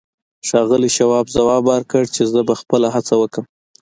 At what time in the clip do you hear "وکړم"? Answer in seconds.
3.21-3.45